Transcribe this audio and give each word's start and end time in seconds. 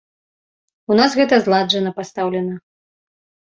У 0.93 0.97
нас 1.01 1.11
гэта 1.19 1.35
зладжана 1.45 1.93
пастаўлена. 2.01 2.59